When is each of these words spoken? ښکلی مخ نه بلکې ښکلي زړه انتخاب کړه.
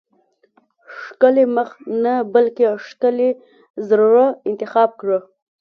ښکلی 0.99 1.45
مخ 1.55 1.69
نه 2.03 2.13
بلکې 2.33 2.65
ښکلي 2.85 3.29
زړه 3.87 4.25
انتخاب 4.49 4.89
کړه. 5.01 5.19